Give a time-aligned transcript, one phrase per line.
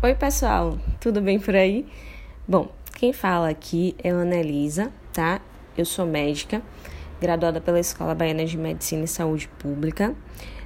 [0.00, 1.84] Oi, pessoal, tudo bem por aí?
[2.46, 5.40] Bom, quem fala aqui é a Elisa, tá?
[5.76, 6.62] Eu sou médica,
[7.20, 10.14] graduada pela Escola Baiana de Medicina e Saúde Pública.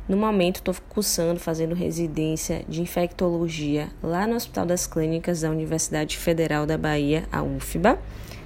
[0.07, 6.19] No momento, estou cursando, fazendo residência de infectologia lá no Hospital das Clínicas da Universidade
[6.19, 7.99] Federal da Bahia, a UFBA,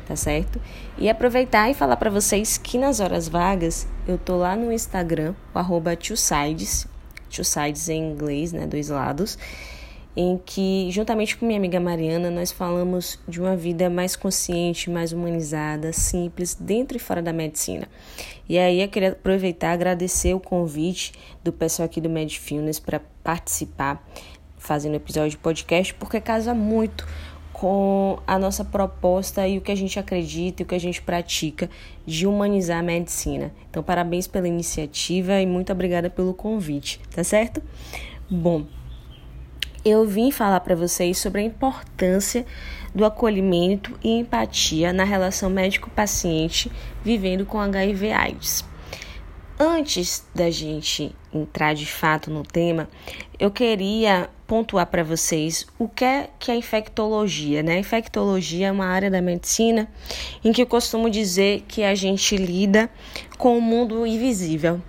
[0.07, 0.61] tá certo?
[0.97, 5.35] E aproveitar e falar para vocês que nas horas vagas eu tô lá no Instagram,
[5.53, 6.87] o arroba two sides,
[7.29, 9.37] two sides em inglês, né, dois lados
[10.17, 15.13] em que, juntamente com minha amiga Mariana, nós falamos de uma vida mais consciente, mais
[15.13, 17.87] humanizada, simples, dentro e fora da medicina.
[18.49, 21.13] E aí eu queria aproveitar agradecer o convite
[21.45, 24.03] do pessoal aqui do Medfilmes para participar,
[24.57, 27.07] fazendo episódio de podcast, porque casa muito
[27.53, 31.01] com a nossa proposta e o que a gente acredita e o que a gente
[31.01, 31.69] pratica
[32.07, 33.53] de humanizar a medicina.
[33.71, 37.63] Então, parabéns pela iniciativa e muito obrigada pelo convite, tá certo?
[38.31, 38.67] Bom,
[39.89, 42.45] eu vim falar para vocês sobre a importância
[42.93, 46.73] do acolhimento e empatia na relação médico-paciente
[47.05, 48.65] vivendo com HIV/AIDS.
[49.59, 52.89] Antes da gente entrar de fato no tema,
[53.39, 57.63] eu queria pontuar para vocês o que é, que é infectologia.
[57.63, 57.77] Né?
[57.77, 59.89] A infectologia é uma área da medicina
[60.45, 62.91] em que eu costumo dizer que a gente lida
[63.39, 64.83] com o mundo invisível.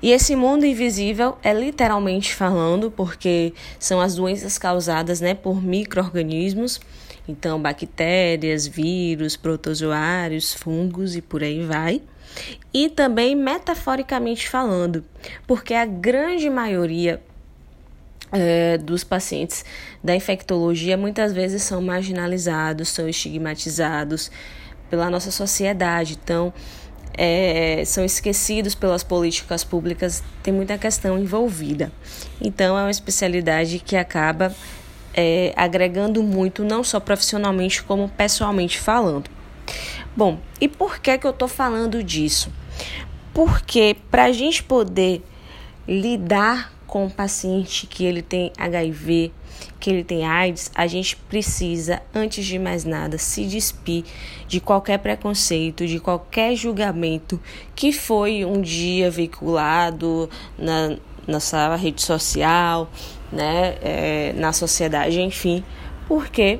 [0.00, 6.80] E esse mundo invisível é literalmente falando, porque são as doenças causadas né, por micro-organismos,
[7.26, 12.00] então bactérias, vírus, protozoários, fungos e por aí vai.
[12.72, 15.04] E também metaforicamente falando,
[15.46, 17.20] porque a grande maioria
[18.30, 19.64] é, dos pacientes
[20.04, 24.30] da infectologia muitas vezes são marginalizados, são estigmatizados
[24.90, 26.18] pela nossa sociedade.
[26.22, 26.52] Então,
[27.20, 31.90] é, são esquecidos pelas políticas públicas, tem muita questão envolvida.
[32.40, 34.54] Então, é uma especialidade que acaba
[35.12, 39.28] é, agregando muito, não só profissionalmente, como pessoalmente falando.
[40.16, 42.52] Bom, e por que, que eu estou falando disso?
[43.34, 45.24] Porque para a gente poder
[45.88, 49.32] lidar com o paciente que ele tem HIV,
[49.80, 54.04] que ele tem AIDS, a gente precisa, antes de mais nada, se despir
[54.46, 57.40] de qualquer preconceito, de qualquer julgamento
[57.74, 60.96] que foi um dia veiculado na
[61.26, 62.90] nossa rede social,
[63.30, 65.62] né, é, na sociedade, enfim,
[66.06, 66.58] porque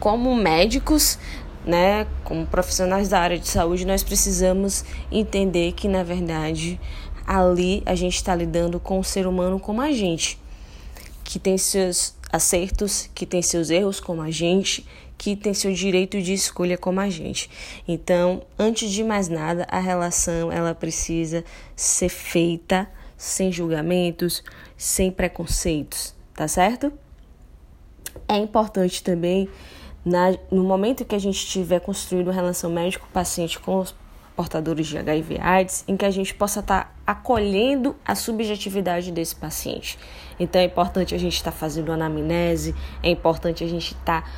[0.00, 1.18] como médicos,
[1.64, 6.80] né, como profissionais da área de saúde, nós precisamos entender que na verdade
[7.26, 10.38] ali a gente está lidando com o ser humano como a gente
[11.28, 14.86] que tem seus acertos, que tem seus erros como a gente,
[15.18, 17.50] que tem seu direito de escolha como a gente.
[17.86, 21.44] Então, antes de mais nada, a relação ela precisa
[21.76, 24.42] ser feita sem julgamentos,
[24.74, 26.90] sem preconceitos, tá certo?
[28.26, 29.50] É importante também
[30.02, 33.94] na, no momento que a gente estiver construindo uma relação médico-paciente com os
[34.38, 39.98] portadores de HIV/AIDS, em que a gente possa estar tá acolhendo a subjetividade desse paciente.
[40.38, 42.72] Então é importante a gente estar tá fazendo anamnese,
[43.02, 44.28] é importante a gente estar tá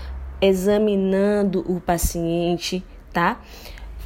[0.41, 3.43] examinando o paciente, tá?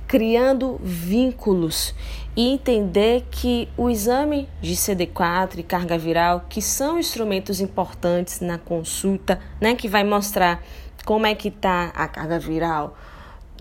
[0.08, 1.94] Criando vínculos
[2.36, 8.58] e entender que o exame de CD4 e carga viral, que são instrumentos importantes na
[8.58, 10.60] consulta, né, que vai mostrar
[11.04, 12.96] como é que está a carga viral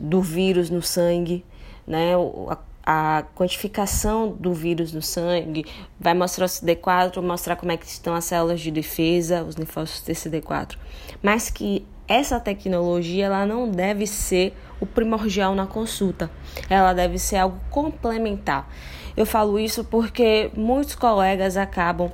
[0.01, 1.45] do vírus no sangue,
[1.88, 2.13] né?
[2.49, 5.66] A, a quantificação do vírus no sangue
[5.97, 10.03] vai mostrar o CD4, mostrar como é que estão as células de defesa, os linfócitos
[10.03, 10.75] TCD4.
[11.21, 16.29] Mas que essa tecnologia ela não deve ser o primordial na consulta.
[16.69, 18.69] Ela deve ser algo complementar.
[19.15, 22.11] Eu falo isso porque muitos colegas acabam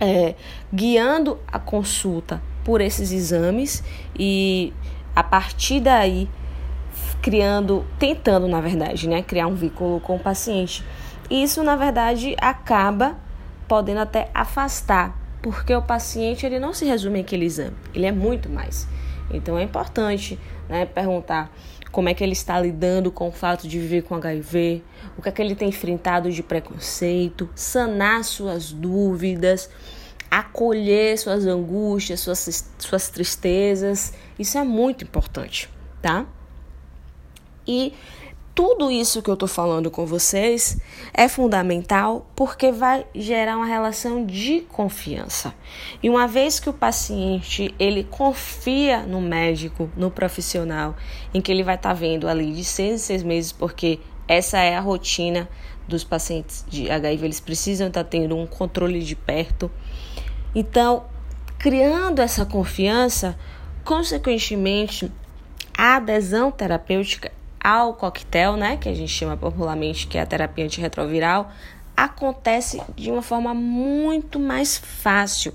[0.00, 0.34] é,
[0.72, 3.82] guiando a consulta por esses exames
[4.18, 4.72] e
[5.14, 6.28] a partir daí
[7.22, 10.84] criando, tentando, na verdade, né, criar um vínculo com o paciente.
[11.30, 13.16] E isso, na verdade, acaba
[13.66, 18.48] podendo até afastar, porque o paciente ele não se resume àquele exame, ele é muito
[18.48, 18.88] mais.
[19.30, 20.38] Então é importante
[20.68, 21.52] né, perguntar
[21.92, 24.82] como é que ele está lidando com o fato de viver com HIV,
[25.16, 29.70] o que é que ele tem enfrentado de preconceito, sanar suas dúvidas,
[30.30, 34.12] acolher suas angústias, suas, suas tristezas.
[34.38, 35.68] Isso é muito importante,
[36.00, 36.26] tá?
[37.68, 37.92] E
[38.58, 40.78] tudo isso que eu estou falando com vocês
[41.14, 45.54] é fundamental porque vai gerar uma relação de confiança.
[46.02, 50.96] E uma vez que o paciente ele confia no médico, no profissional,
[51.32, 54.58] em que ele vai estar tá vendo ali de seis em seis meses, porque essa
[54.58, 55.48] é a rotina
[55.86, 59.70] dos pacientes de HIV, eles precisam estar tá tendo um controle de perto.
[60.52, 61.04] Então,
[61.60, 63.38] criando essa confiança,
[63.84, 65.12] consequentemente,
[65.76, 67.37] a adesão terapêutica
[67.68, 71.50] ao coquetel, né, que a gente chama popularmente que é a terapia antirretroviral,
[71.94, 75.52] acontece de uma forma muito mais fácil.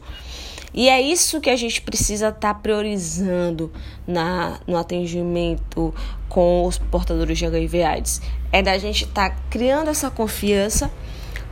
[0.72, 3.72] E é isso que a gente precisa estar tá priorizando
[4.06, 5.92] na, no atendimento
[6.30, 8.22] com os portadores de HIV/AIDS.
[8.52, 10.92] É da gente estar tá criando essa confiança,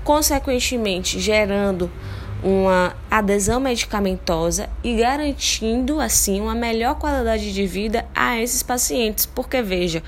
[0.03, 1.89] consequentemente gerando
[2.43, 9.25] uma adesão medicamentosa e garantindo assim uma melhor qualidade de vida a esses pacientes.
[9.25, 10.01] Porque veja,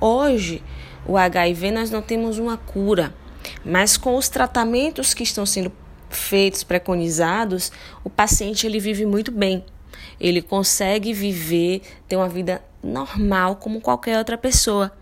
[0.00, 0.62] hoje
[1.06, 3.14] o HIV nós não temos uma cura,
[3.64, 5.72] mas com os tratamentos que estão sendo
[6.10, 7.72] feitos, preconizados,
[8.04, 9.64] o paciente ele vive muito bem.
[10.20, 14.92] Ele consegue viver, ter uma vida normal como qualquer outra pessoa.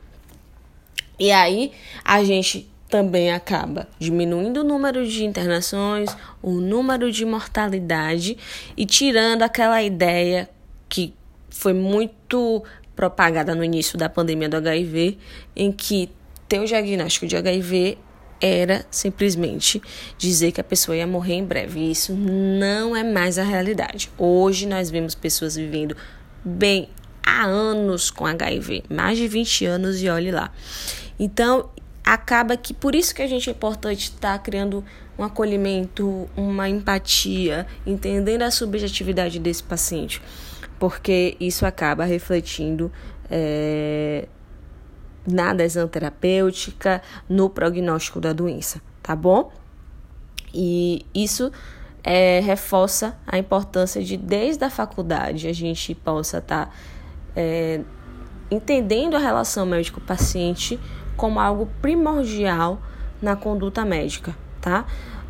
[1.19, 1.73] E aí
[2.05, 8.37] a gente também acaba diminuindo o número de internações, o número de mortalidade
[8.77, 10.49] e tirando aquela ideia
[10.89, 11.13] que
[11.51, 12.63] foi muito
[12.97, 15.19] propagada no início da pandemia do HIV,
[15.55, 16.11] em que
[16.49, 17.99] ter o diagnóstico de HIV
[18.41, 19.81] era simplesmente
[20.19, 21.81] dizer que a pessoa ia morrer em breve.
[21.81, 24.11] E isso não é mais a realidade.
[24.19, 25.97] Hoje nós vemos pessoas vivendo
[26.45, 26.89] bem
[27.25, 30.53] há anos com HIV, mais de 20 anos e olhe lá.
[31.19, 31.71] Então,
[32.05, 34.85] acaba que por isso que a gente é importante estar tá criando
[35.19, 40.21] um acolhimento, uma empatia, entendendo a subjetividade desse paciente,
[40.78, 42.90] porque isso acaba refletindo
[43.31, 44.28] é,
[45.26, 49.52] na adesão terapêutica, no prognóstico da doença, tá bom?
[50.55, 51.50] E isso
[52.02, 56.73] é, reforça a importância de, desde a faculdade, a gente possa estar tá,
[57.34, 57.81] é,
[58.50, 60.78] entendendo a relação médico-paciente
[61.17, 62.81] como algo primordial
[63.20, 64.87] na conduta médica, tá?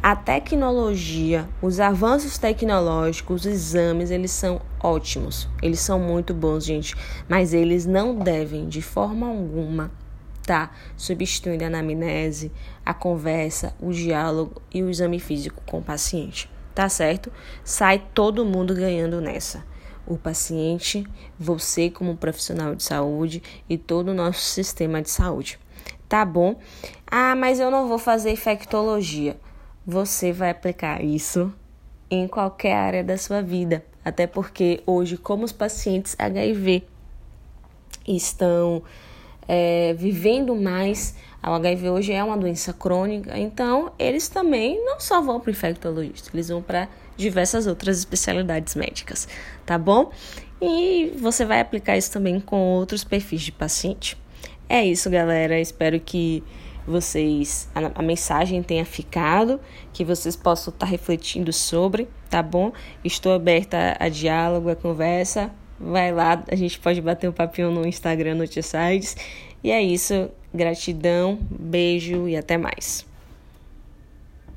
[0.08, 5.49] A tecnologia, os avanços tecnológicos, os exames, eles são ótimos.
[5.61, 6.94] Eles são muito bons, gente,
[7.29, 9.91] mas eles não devem de forma alguma
[10.47, 12.53] tá substituindo a anamnese,
[12.85, 16.49] a conversa, o diálogo e o exame físico com o paciente.
[16.73, 17.32] Tá certo?
[17.64, 19.67] Sai todo mundo ganhando nessa
[20.06, 21.05] o paciente,
[21.37, 25.58] você como profissional de saúde e todo o nosso sistema de saúde
[26.08, 26.56] tá bom?
[27.06, 29.37] Ah, mas eu não vou fazer infectologia.
[29.87, 31.53] Você vai aplicar isso
[32.11, 36.83] em qualquer área da sua vida, até porque hoje, como os pacientes HIV
[38.06, 38.83] estão
[39.47, 45.21] é, vivendo mais, o HIV hoje é uma doença crônica, então eles também não só
[45.21, 49.29] vão para o infectologista, eles vão para diversas outras especialidades médicas,
[49.65, 50.11] tá bom?
[50.61, 54.19] E você vai aplicar isso também com outros perfis de paciente.
[54.69, 55.61] É isso, galera.
[55.61, 56.43] Espero que
[56.87, 59.61] vocês a, a, mensagem tenha ficado,
[59.93, 62.73] que vocês possam estar refletindo sobre, tá bom?
[63.05, 65.50] Estou aberta a diálogo, a conversa.
[65.79, 69.17] Vai lá, a gente pode bater um papinho no Instagram Noticiades.
[69.62, 70.31] E é isso.
[70.55, 73.05] Gratidão, beijo e até mais.